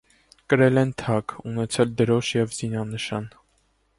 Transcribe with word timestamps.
Կրել 0.53 0.79
են 0.83 0.93
թագ, 1.01 1.35
ունեցել 1.51 1.93
դրոշ 2.01 2.33
և 2.39 2.57
զինանշան։ 2.61 3.31